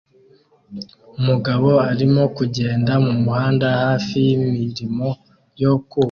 [1.19, 5.07] Umugabo arimo kugenda mumuhanda hafi yimirimo
[5.61, 5.99] yo kubaka